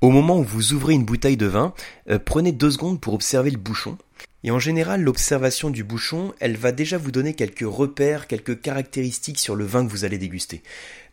[0.00, 1.74] Au moment où vous ouvrez une bouteille de vin,
[2.08, 3.98] euh, prenez deux secondes pour observer le bouchon.
[4.42, 9.38] Et en général, l'observation du bouchon, elle va déjà vous donner quelques repères, quelques caractéristiques
[9.38, 10.62] sur le vin que vous allez déguster.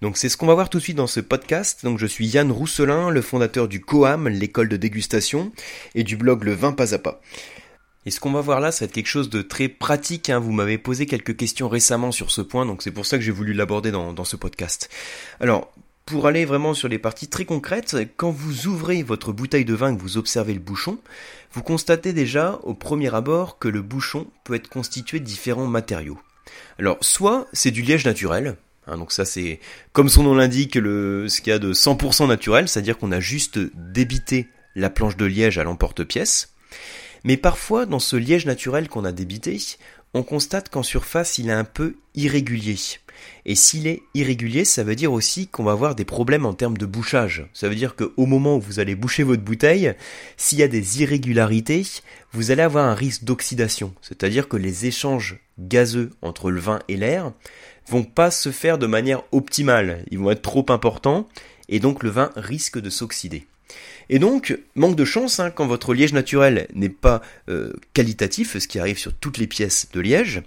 [0.02, 1.84] Donc c'est ce qu'on va voir tout de suite dans ce podcast.
[1.84, 5.52] Donc je suis Yann Rousselin, le fondateur du COAM, l'école de dégustation,
[5.94, 7.20] et du blog Le Vin Pas à Pas.
[8.06, 10.30] Et ce qu'on va voir là, ça va être quelque chose de très pratique.
[10.30, 10.40] Hein.
[10.40, 13.32] Vous m'avez posé quelques questions récemment sur ce point, donc c'est pour ça que j'ai
[13.32, 14.90] voulu l'aborder dans, dans ce podcast.
[15.42, 15.74] Alors,
[16.08, 19.94] pour aller vraiment sur les parties très concrètes, quand vous ouvrez votre bouteille de vin
[19.94, 21.00] et que vous observez le bouchon,
[21.52, 26.18] vous constatez déjà au premier abord que le bouchon peut être constitué de différents matériaux.
[26.80, 28.56] Alors soit c'est du liège naturel,
[28.88, 29.60] hein, donc ça c'est
[29.92, 33.20] comme son nom l'indique le ce qu'il y a de 100% naturel, c'est-à-dire qu'on a
[33.20, 36.54] juste débité la planche de liège à l'emporte-pièce.
[37.26, 39.60] Mais parfois dans ce liège naturel qu'on a débité,
[40.14, 42.78] on constate qu'en surface il est un peu irrégulier.
[43.46, 46.78] Et s'il est irrégulier, ça veut dire aussi qu'on va avoir des problèmes en termes
[46.78, 47.48] de bouchage.
[47.54, 49.94] Ça veut dire qu'au moment où vous allez boucher votre bouteille,
[50.36, 51.86] s'il y a des irrégularités,
[52.32, 53.94] vous allez avoir un risque d'oxydation.
[54.02, 57.32] C'est-à-dire que les échanges gazeux entre le vin et l'air
[57.88, 60.04] vont pas se faire de manière optimale.
[60.12, 61.28] Ils vont être trop importants
[61.70, 63.48] et donc le vin risque de s'oxyder.
[64.10, 68.68] Et donc, manque de chance, hein, quand votre liège naturel n'est pas euh, qualitatif, ce
[68.68, 70.42] qui arrive sur toutes les pièces de liège,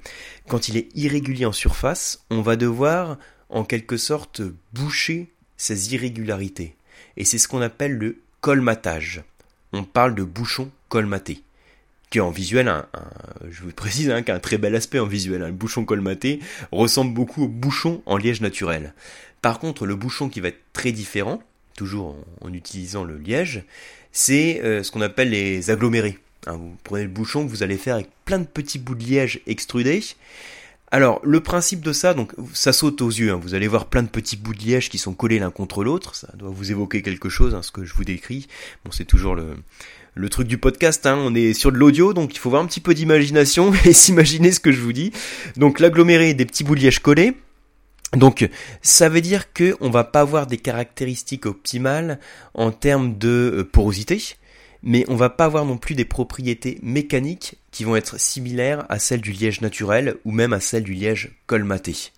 [0.49, 3.19] quand il est irrégulier en surface, on va devoir
[3.51, 6.75] en quelque sorte boucher ces irrégularités.
[7.17, 9.23] Et c'est ce qu'on appelle le colmatage.
[9.73, 11.43] On parle de bouchon colmaté
[12.11, 12.71] qui en visuel,
[13.49, 15.43] je vous précise, hein, qui a un très bel aspect en visuel.
[15.43, 15.53] Hein.
[15.53, 16.41] bouchon colmaté
[16.73, 18.95] ressemble beaucoup au bouchon en liège naturel.
[19.43, 21.41] Par contre, le bouchon qui va être très différent,
[21.81, 23.65] toujours en, utilisant le liège,
[24.13, 26.19] c'est euh, ce qu'on appelle les agglomérés.
[26.47, 29.03] Hein, vous prenez le bouchon que vous allez faire avec plein de petits bouts de
[29.03, 30.03] liège extrudés.
[30.91, 33.33] Alors, le principe de ça, donc, ça saute aux yeux.
[33.33, 33.41] Hein.
[33.43, 36.15] Vous allez voir plein de petits bouts de liège qui sont collés l'un contre l'autre.
[36.15, 38.47] Ça doit vous évoquer quelque chose, hein, ce que je vous décris.
[38.85, 39.57] Bon, c'est toujours le,
[40.15, 41.07] le truc du podcast.
[41.07, 44.53] On est sur de l'audio, donc il faut avoir un petit peu d'imagination et s'imaginer
[44.53, 45.13] ce que je vous dis.
[45.57, 47.35] Donc, l'aggloméré, des petits bouts de liège collés.
[48.15, 48.49] Donc
[48.83, 52.19] ça veut dire que on va pas avoir des caractéristiques optimales
[52.55, 54.21] en termes de euh, porosité,
[54.83, 58.99] mais on va pas avoir non plus des propriétés mécaniques qui vont être similaires à
[58.99, 62.11] celles du liège naturel ou même à celles du liège colmaté.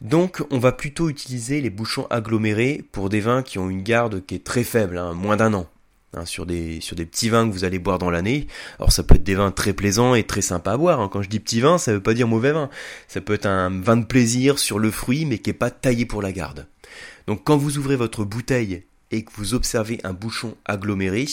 [0.00, 4.24] Donc on va plutôt utiliser les bouchons agglomérés pour des vins qui ont une garde
[4.26, 5.66] qui est très faible, hein, moins d'un an.
[6.16, 8.46] Hein, sur des sur des petits vins que vous allez boire dans l'année.
[8.78, 11.00] Alors ça peut être des vins très plaisants et très sympas à boire.
[11.00, 11.10] Hein.
[11.12, 12.70] Quand je dis petit vin, ça veut pas dire mauvais vin.
[13.06, 16.06] Ça peut être un vin de plaisir sur le fruit, mais qui est pas taillé
[16.06, 16.66] pour la garde.
[17.26, 21.26] Donc quand vous ouvrez votre bouteille et que vous observez un bouchon aggloméré,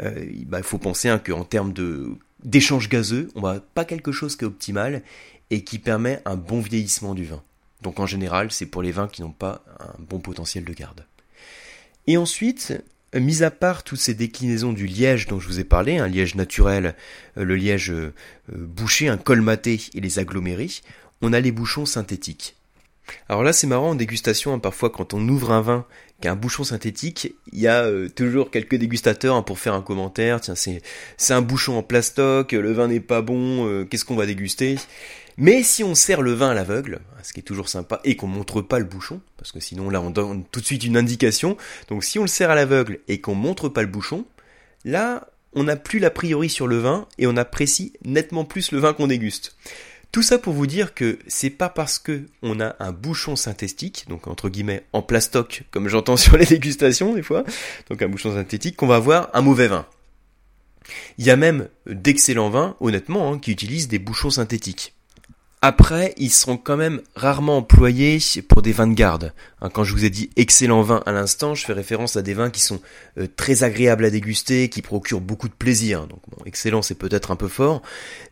[0.00, 2.10] euh, bah, il faut penser hein, qu'en termes de
[2.44, 5.02] d'échange gazeux, on va pas quelque chose qui est optimal
[5.48, 7.42] et qui permet un bon vieillissement du vin.
[7.80, 11.06] Donc en général, c'est pour les vins qui n'ont pas un bon potentiel de garde.
[12.06, 12.82] Et ensuite,
[13.12, 16.36] Mis à part toutes ces déclinaisons du liège dont je vous ai parlé, un liège
[16.36, 16.94] naturel,
[17.36, 18.14] euh, le liège euh,
[18.52, 20.70] bouché, un colmaté et les agglomérés,
[21.20, 22.54] on a les bouchons synthétiques.
[23.28, 25.86] Alors là c'est marrant en dégustation, hein, parfois quand on ouvre un vin
[26.22, 29.74] qui a un bouchon synthétique, il y a euh, toujours quelques dégustateurs hein, pour faire
[29.74, 30.80] un commentaire, tiens c'est
[31.16, 34.76] c'est un bouchon en plastoc, le vin n'est pas bon, qu'est-ce qu'on va déguster?
[35.40, 38.26] Mais si on sert le vin à l'aveugle, ce qui est toujours sympa, et qu'on
[38.26, 41.56] montre pas le bouchon, parce que sinon là on donne tout de suite une indication,
[41.88, 44.26] donc si on le sert à l'aveugle et qu'on montre pas le bouchon,
[44.84, 48.80] là on n'a plus l'a priori sur le vin et on apprécie nettement plus le
[48.80, 49.56] vin qu'on déguste.
[50.12, 54.04] Tout ça pour vous dire que c'est pas parce que on a un bouchon synthétique,
[54.10, 57.44] donc entre guillemets en plastoc, comme j'entends sur les dégustations des fois,
[57.88, 59.86] donc un bouchon synthétique, qu'on va avoir un mauvais vin.
[61.16, 64.92] Il y a même d'excellents vins, honnêtement, hein, qui utilisent des bouchons synthétiques.
[65.62, 69.34] Après, ils seront quand même rarement employés pour des vins de garde.
[69.60, 72.32] Hein, quand je vous ai dit excellent vin à l'instant, je fais référence à des
[72.32, 72.80] vins qui sont
[73.18, 76.06] euh, très agréables à déguster, qui procurent beaucoup de plaisir.
[76.06, 77.82] Donc bon, excellent, c'est peut-être un peu fort,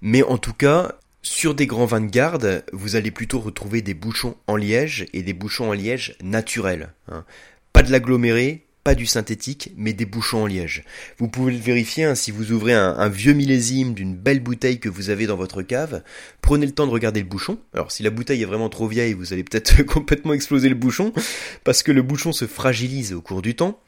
[0.00, 3.94] mais en tout cas, sur des grands vins de garde, vous allez plutôt retrouver des
[3.94, 6.94] bouchons en liège et des bouchons en liège naturels.
[7.12, 7.26] Hein.
[7.74, 10.82] Pas de l'aggloméré, pas du synthétique, mais des bouchons en liège.
[11.18, 14.88] Vous pouvez le vérifier hein, si vous ouvrez un, vieux millésime d'une belle bouteille que
[14.88, 16.02] vous avez dans votre cave.
[16.40, 17.58] Prenez le temps de regarder le bouchon.
[17.74, 21.12] Alors si la bouteille est vraiment trop vieille, vous allez peut-être complètement exploser le bouchon,
[21.64, 23.78] parce que le bouchon se fragilise au cours du temps.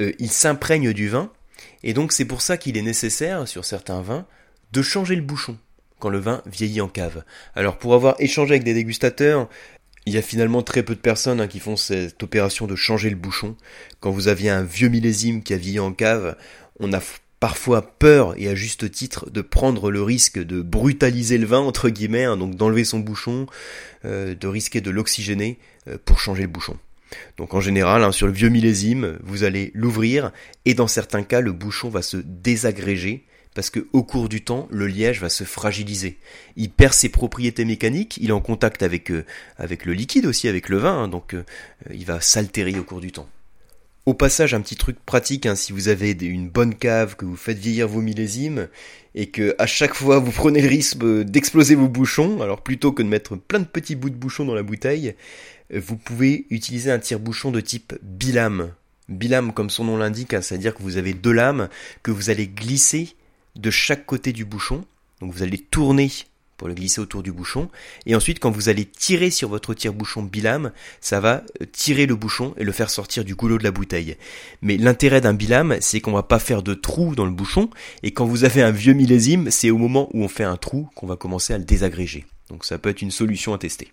[0.00, 1.30] Euh, il s'imprègne du vin,
[1.82, 4.24] et donc c'est pour ça qu'il est nécessaire, sur certains vins,
[4.72, 5.58] de changer le bouchon
[5.98, 7.24] quand le vin vieillit en cave.
[7.54, 9.50] Alors pour avoir échangé avec des dégustateurs,
[10.06, 13.10] il y a finalement très peu de personnes hein, qui font cette opération de changer
[13.10, 13.56] le bouchon.
[14.00, 16.36] Quand vous aviez un vieux millésime qui a vieilli en cave,
[16.78, 17.00] on a
[17.40, 21.90] parfois peur, et à juste titre, de prendre le risque de brutaliser le vin, entre
[21.90, 23.46] guillemets, hein, donc d'enlever son bouchon,
[24.04, 25.58] euh, de risquer de l'oxygéner
[25.88, 26.78] euh, pour changer le bouchon.
[27.36, 30.32] Donc en général, hein, sur le vieux millésime, vous allez l'ouvrir
[30.64, 33.24] et dans certains cas, le bouchon va se désagréger
[33.56, 36.18] parce que au cours du temps, le liège va se fragiliser.
[36.56, 39.24] Il perd ses propriétés mécaniques, il est en contact avec euh,
[39.58, 41.42] le liquide aussi, avec le vin, hein, donc euh,
[41.90, 43.28] il va s'altérer au cours du temps.
[44.04, 47.34] Au passage, un petit truc pratique, hein, si vous avez une bonne cave, que vous
[47.34, 48.68] faites vieillir vos millésimes,
[49.14, 53.02] et que à chaque fois vous prenez le risque d'exploser vos bouchons, alors plutôt que
[53.02, 55.14] de mettre plein de petits bouts de bouchons dans la bouteille,
[55.72, 58.72] euh, vous pouvez utiliser un tire-bouchon de type bilame.
[59.08, 61.70] Bilame, comme son nom l'indique, hein, c'est-à-dire que vous avez deux lames
[62.02, 63.16] que vous allez glisser
[63.56, 64.84] de chaque côté du bouchon.
[65.20, 66.10] Donc vous allez tourner
[66.56, 67.68] pour le glisser autour du bouchon.
[68.06, 72.16] Et ensuite, quand vous allez tirer sur votre tire-bouchon bilame, ça va euh, tirer le
[72.16, 74.16] bouchon et le faire sortir du goulot de la bouteille.
[74.62, 77.70] Mais l'intérêt d'un bilame, c'est qu'on va pas faire de trou dans le bouchon.
[78.02, 80.88] Et quand vous avez un vieux millésime, c'est au moment où on fait un trou
[80.94, 82.24] qu'on va commencer à le désagréger.
[82.48, 83.92] Donc ça peut être une solution à tester.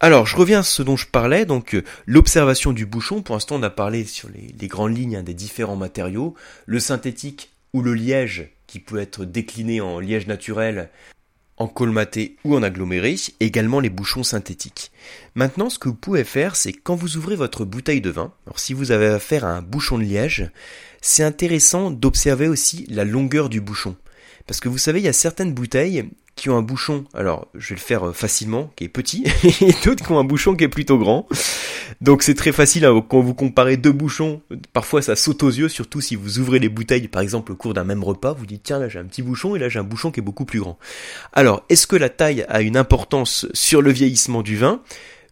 [0.00, 3.22] Alors, je reviens à ce dont je parlais, donc euh, l'observation du bouchon.
[3.22, 6.34] Pour l'instant, on a parlé sur les, grandes lignes hein, des différents matériaux.
[6.66, 10.88] Le synthétique ou le liège, qui peut être décliné en liège naturel,
[11.56, 14.90] en colmaté ou en aggloméré, également les bouchons synthétiques.
[15.34, 18.58] Maintenant, ce que vous pouvez faire, c'est quand vous ouvrez votre bouteille de vin, alors
[18.58, 20.50] si vous avez affaire à un bouchon de liège,
[21.02, 23.96] c'est intéressant d'observer aussi la longueur du bouchon.
[24.46, 27.70] Parce que vous savez, il y a certaines bouteilles qui ont un bouchon, alors je
[27.70, 30.64] vais le faire euh, facilement, qui est petit, et d'autres qui ont un bouchon qui
[30.64, 31.28] est plutôt grand.
[32.00, 34.42] Donc c'est très facile hein, quand vous comparez deux bouchons,
[34.72, 37.74] parfois ça saute aux yeux, surtout si vous ouvrez les bouteilles, par exemple au cours
[37.74, 39.84] d'un même repas, vous dites tiens là j'ai un petit bouchon et là j'ai un
[39.84, 40.78] bouchon qui est beaucoup plus grand.
[41.32, 44.80] Alors est-ce que la taille a une importance sur le vieillissement du vin?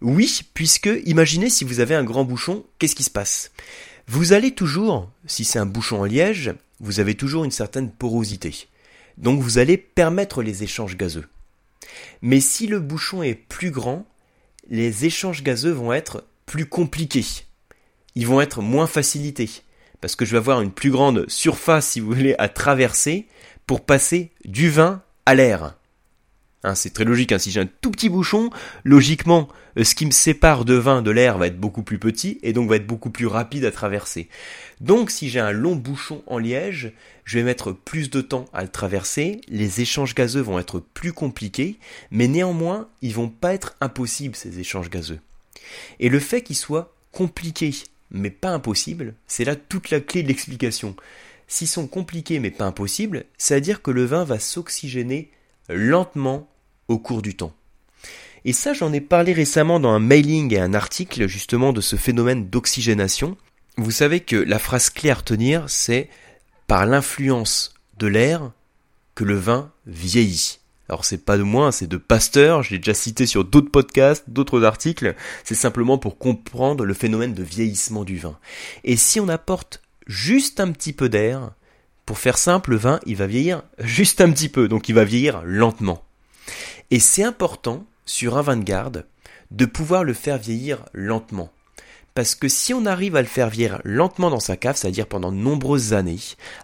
[0.01, 3.53] Oui, puisque imaginez si vous avez un grand bouchon, qu'est-ce qui se passe?
[4.09, 8.67] Vous allez toujours, si c'est un bouchon en liège, vous avez toujours une certaine porosité.
[9.19, 11.29] Donc vous allez permettre les échanges gazeux.
[12.23, 14.07] Mais si le bouchon est plus grand,
[14.69, 17.27] les échanges gazeux vont être plus compliqués.
[18.15, 19.51] Ils vont être moins facilités.
[20.01, 23.27] Parce que je vais avoir une plus grande surface, si vous voulez, à traverser
[23.67, 25.77] pour passer du vin à l'air.
[26.65, 27.39] Hein, c'est très logique, hein.
[27.39, 28.51] si j'ai un tout petit bouchon,
[28.85, 32.39] logiquement, euh, ce qui me sépare de vin de l'air va être beaucoup plus petit
[32.43, 34.29] et donc va être beaucoup plus rapide à traverser.
[34.81, 36.93] Donc si j'ai un long bouchon en liège,
[37.25, 41.13] je vais mettre plus de temps à le traverser, les échanges gazeux vont être plus
[41.13, 41.79] compliqués,
[42.13, 45.19] mais néanmoins, ils vont pas être impossibles ces échanges gazeux.
[45.99, 47.73] Et le fait qu'ils soient compliqués
[48.13, 50.95] mais pas impossibles, c'est là toute la clé de l'explication.
[51.49, 55.31] S'ils sont compliqués mais pas impossibles, c'est à dire que le vin va s'oxygéner
[55.69, 56.49] lentement
[56.93, 57.53] au cours du temps.
[58.45, 61.97] Et ça, j'en ai parlé récemment dans un mailing et un article justement de ce
[61.97, 63.37] phénomène d'oxygénation.
[63.77, 66.09] Vous savez que la phrase clé à retenir, c'est
[66.67, 68.53] par l'influence de l'air
[69.15, 70.59] que le vin vieillit.
[70.89, 74.29] Alors c'est pas de moi, c'est de Pasteur, je l'ai déjà cité sur d'autres podcasts,
[74.29, 78.37] d'autres articles, c'est simplement pour comprendre le phénomène de vieillissement du vin.
[78.85, 81.53] Et si on apporte juste un petit peu d'air,
[82.05, 85.05] pour faire simple, le vin, il va vieillir juste un petit peu, donc il va
[85.05, 86.05] vieillir lentement.
[86.93, 89.07] Et c'est important, sur un vin de garde,
[89.51, 91.51] de pouvoir le faire vieillir lentement.
[92.13, 95.33] Parce que si on arrive à le faire vieillir lentement dans sa cave, c'est-à-dire pendant
[95.33, 96.19] de nombreuses années,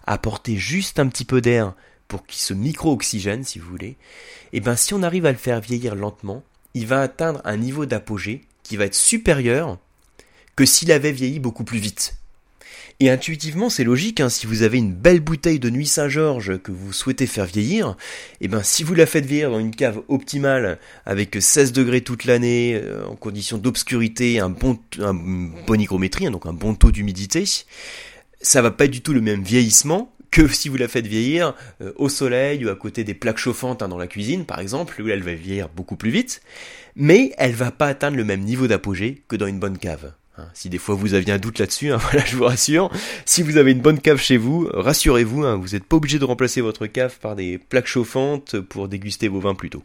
[0.05, 1.73] apporter juste un petit peu d'air
[2.07, 3.97] pour qu'il se micro-oxygène, si vous voulez, et
[4.53, 6.43] eh ben si on arrive à le faire vieillir lentement,
[6.75, 9.79] il va atteindre un niveau d'apogée qui va être supérieur
[10.55, 12.19] que s'il avait vieilli beaucoup plus vite.
[13.01, 16.73] Et intuitivement, c'est logique, hein, si vous avez une belle bouteille de Nuit Saint-Georges que
[16.73, 17.95] vous souhaitez faire vieillir,
[18.41, 22.01] et eh ben si vous la faites vieillir dans une cave optimale avec 16 degrés
[22.01, 26.75] toute l'année, euh, en conditions d'obscurité, un bon, un bon hygrométrie, hein, donc un bon
[26.75, 27.45] taux d'humidité,
[28.41, 31.93] ça va pas du tout le même vieillissement que si vous la faites vieillir euh,
[31.95, 35.07] au soleil ou à côté des plaques chauffantes hein, dans la cuisine, par exemple, où
[35.07, 36.41] elle va vieillir beaucoup plus vite,
[36.97, 40.11] mais elle va pas atteindre le même niveau d'apogée que dans une bonne cave.
[40.39, 42.89] Hein, si des fois vous aviez un doute là-dessus, hein, voilà, je vous rassure.
[43.25, 46.25] Si vous avez une bonne cave chez vous, rassurez-vous, hein, vous n'êtes pas obligé de
[46.25, 49.83] remplacer votre cave par des plaques chauffantes pour déguster vos vins plus tôt.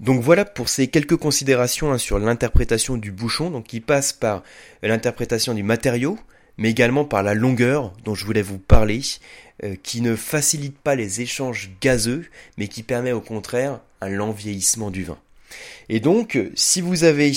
[0.00, 4.44] Donc voilà pour ces quelques considérations sur l'interprétation du bouchon, donc qui passe par
[4.82, 6.18] l'interprétation du matériau,
[6.56, 9.00] mais également par la longueur dont je voulais vous parler,
[9.64, 12.26] euh, qui ne facilite pas les échanges gazeux,
[12.58, 14.10] mais qui permet au contraire un
[14.90, 15.18] du vin.
[15.88, 17.32] Et donc, si vous avez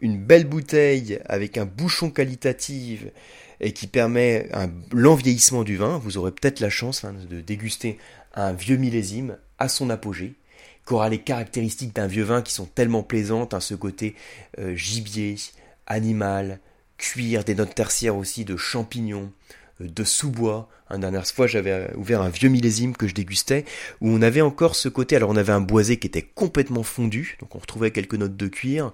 [0.00, 3.06] une belle bouteille avec un bouchon qualitatif
[3.60, 7.40] et qui permet un lent vieillissement du vin, vous aurez peut-être la chance hein, de
[7.40, 7.98] déguster
[8.34, 10.34] un vieux millésime à son apogée,
[10.86, 14.14] qui aura les caractéristiques d'un vieux vin qui sont tellement plaisantes, hein, ce côté
[14.58, 15.36] euh, gibier,
[15.86, 16.58] animal,
[16.96, 19.30] cuir, des notes tertiaires aussi de champignons,
[19.80, 20.68] de sous-bois.
[20.88, 23.64] Un dernière fois, j'avais ouvert un vieux millésime que je dégustais,
[24.00, 25.16] où on avait encore ce côté.
[25.16, 28.48] Alors, on avait un boisé qui était complètement fondu, donc on retrouvait quelques notes de
[28.48, 28.92] cuir,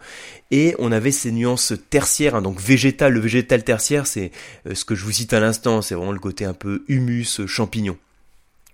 [0.51, 3.13] et on avait ces nuances tertiaires, hein, donc végétal.
[3.13, 4.31] Le végétal tertiaire, c'est
[4.71, 7.97] ce que je vous cite à l'instant, c'est vraiment le côté un peu humus, champignon.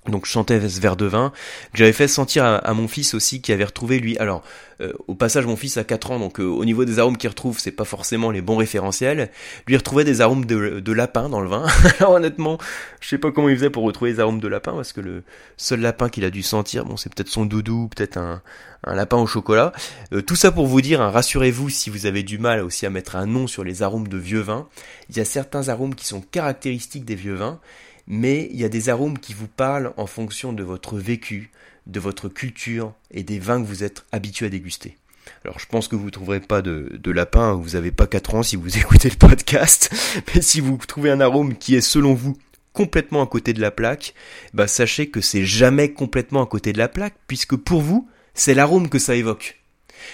[0.08, 1.30] Donc je sentais ce verre de vin
[1.72, 4.18] que j'avais fait sentir à, mon fils aussi qui avait retrouvé lui.
[4.18, 4.42] Alors
[4.80, 7.28] euh, au passage mon fils a 4 ans donc euh, au niveau des arômes qu'il
[7.30, 9.30] retrouve c'est pas forcément les bons référentiels.
[9.68, 11.66] Lui retrouvait des arômes de, lapin dans le vin.
[12.00, 12.58] Alors honnêtement
[13.00, 15.22] je sais pas comment il faisait pour retrouver les arômes de lapin parce que le
[15.56, 18.42] seul lapin qu'il a dû sentir bon c'est peut-être son doudou peut-être un,
[18.84, 19.72] lapin au chocolat.
[20.12, 22.90] Euh, tout ça pour vous dire hein, rassurez-vous si vous avez du mal aussi à
[22.90, 24.66] mettre un nom sur les arômes de vieux vins.
[25.10, 27.60] Il y a certains arômes qui sont caractéristiques des vieux vins
[28.06, 31.50] mais il y a des arômes qui vous parlent en fonction de votre vécu,
[31.86, 34.96] de votre culture et des vins que vous êtes habitué à déguster.
[35.44, 38.42] Alors je pense que vous ne trouverez pas de, lapin, vous n'avez pas 4 ans
[38.42, 39.90] si vous écoutez le podcast,
[40.34, 42.36] mais si vous trouvez un arôme qui est selon vous
[42.72, 44.14] complètement à côté de la plaque,
[44.54, 48.54] bah sachez que c'est jamais complètement à côté de la plaque, puisque pour vous, c'est
[48.54, 49.60] l'arôme que ça évoque.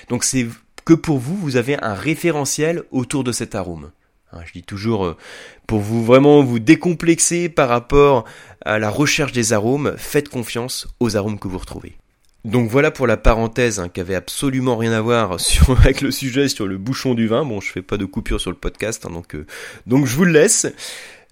[0.09, 0.47] Donc c'est
[0.85, 3.93] que pour vous, vous avez un référentiel autour de cet arôme.
[4.33, 5.17] Hein, je dis toujours, euh,
[5.67, 8.25] pour vous vraiment vous décomplexer par rapport
[8.65, 11.97] à la recherche des arômes, faites confiance aux arômes que vous retrouvez.
[12.45, 15.37] Donc voilà pour la parenthèse hein, qui avait absolument rien à voir
[15.69, 17.45] avec le sujet sur le bouchon du vin.
[17.45, 19.47] Bon, je fais pas de coupure sur le podcast, hein, donc euh,
[19.87, 20.67] donc je vous le laisse.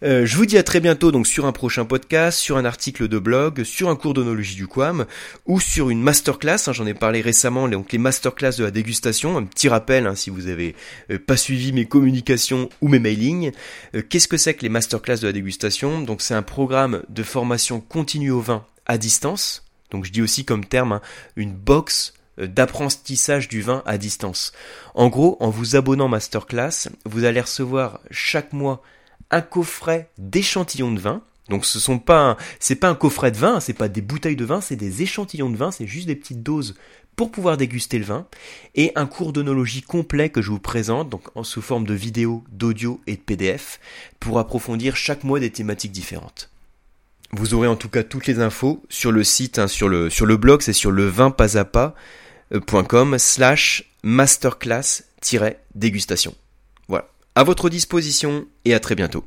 [0.02, 3.08] Euh, je vous dis à très bientôt donc sur un prochain podcast, sur un article
[3.08, 5.06] de blog, sur un cours d'onologie du Quam
[5.46, 6.58] ou sur une masterclass.
[6.66, 9.38] Hein, J'en ai parlé récemment, donc les masterclass de la dégustation.
[9.38, 10.74] Un petit rappel hein, si vous avez
[11.10, 13.52] euh, pas suivi mes communications ou mes mailings.
[13.94, 16.02] Euh, qu'est-ce que c'est que les masterclass de la dégustation?
[16.02, 19.64] Donc c'est un programme de formation continue au vin à distance.
[19.90, 21.00] Donc je dis aussi comme terme hein,
[21.36, 24.52] une box d'apprentissage du vin à distance.
[24.94, 28.82] En gros, en vous abonnant masterclass, vous allez recevoir chaque mois
[29.30, 31.22] un coffret d'échantillons de vin.
[31.48, 32.36] Donc ce sont pas
[32.82, 35.70] un coffret de vin, c'est pas des bouteilles de vin, c'est des échantillons de vin,
[35.70, 36.74] c'est juste des petites doses
[37.14, 38.26] pour pouvoir déguster le vin
[38.74, 42.44] et un cours d'onologie complet que je vous présente donc en sous forme de vidéo,
[42.52, 43.80] d'audio et de PDF
[44.20, 46.50] pour approfondir chaque mois des thématiques différentes.
[47.32, 50.60] Vous aurez en tout cas toutes les infos sur le site, hein, sur, le, blog,
[50.62, 56.34] c'est sur le vin pas à pas.com slash masterclass-dégustation.
[57.38, 59.22] À votre disposition et à très bientôt.